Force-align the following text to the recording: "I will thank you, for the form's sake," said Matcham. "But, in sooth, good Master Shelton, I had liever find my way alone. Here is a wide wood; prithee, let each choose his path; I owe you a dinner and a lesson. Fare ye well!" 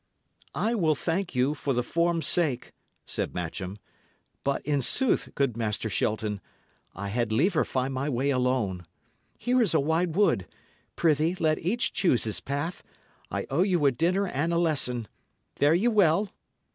"I 0.55 0.73
will 0.73 0.95
thank 0.95 1.35
you, 1.35 1.53
for 1.53 1.75
the 1.75 1.83
form's 1.83 2.25
sake," 2.25 2.73
said 3.05 3.35
Matcham. 3.35 3.77
"But, 4.43 4.63
in 4.65 4.81
sooth, 4.81 5.29
good 5.35 5.55
Master 5.55 5.91
Shelton, 5.91 6.41
I 6.95 7.09
had 7.09 7.31
liever 7.31 7.63
find 7.63 7.93
my 7.93 8.09
way 8.09 8.31
alone. 8.31 8.81
Here 9.37 9.61
is 9.61 9.75
a 9.75 9.79
wide 9.79 10.15
wood; 10.15 10.47
prithee, 10.95 11.35
let 11.35 11.59
each 11.59 11.93
choose 11.93 12.23
his 12.23 12.39
path; 12.39 12.81
I 13.29 13.45
owe 13.51 13.61
you 13.61 13.85
a 13.85 13.91
dinner 13.91 14.25
and 14.25 14.51
a 14.51 14.57
lesson. 14.57 15.07
Fare 15.55 15.75
ye 15.75 15.87
well!" 15.87 16.31